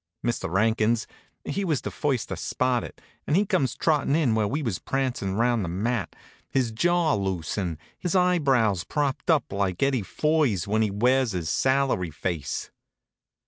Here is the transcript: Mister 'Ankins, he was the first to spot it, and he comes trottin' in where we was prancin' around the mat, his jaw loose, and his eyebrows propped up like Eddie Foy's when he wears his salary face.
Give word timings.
Mister 0.23 0.49
'Ankins, 0.57 1.05
he 1.45 1.63
was 1.63 1.81
the 1.81 1.91
first 1.91 2.29
to 2.29 2.35
spot 2.35 2.83
it, 2.83 2.99
and 3.27 3.37
he 3.37 3.45
comes 3.45 3.75
trottin' 3.75 4.15
in 4.15 4.33
where 4.33 4.47
we 4.47 4.63
was 4.63 4.79
prancin' 4.79 5.35
around 5.35 5.61
the 5.61 5.69
mat, 5.69 6.15
his 6.49 6.71
jaw 6.71 7.13
loose, 7.13 7.55
and 7.55 7.77
his 7.99 8.15
eyebrows 8.15 8.83
propped 8.83 9.29
up 9.29 9.53
like 9.53 9.83
Eddie 9.83 10.01
Foy's 10.01 10.67
when 10.67 10.81
he 10.81 10.89
wears 10.89 11.33
his 11.33 11.49
salary 11.49 12.09
face. 12.09 12.71